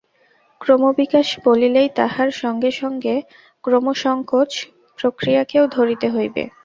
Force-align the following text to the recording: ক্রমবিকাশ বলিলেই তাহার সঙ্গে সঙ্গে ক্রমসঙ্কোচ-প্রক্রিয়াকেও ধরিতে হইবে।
ক্রমবিকাশ 0.61 1.39
বলিলেই 1.45 1.89
তাহার 1.95 2.29
সঙ্গে 2.39 2.71
সঙ্গে 2.81 3.21
ক্রমসঙ্কোচ-প্রক্রিয়াকেও 3.63 5.67
ধরিতে 5.75 6.09
হইবে। 6.09 6.47